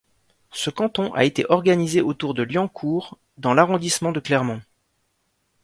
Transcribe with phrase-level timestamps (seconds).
[0.51, 4.59] Ce canton a été organisé autour de Liancourt dans l'arrondissement de Clermont.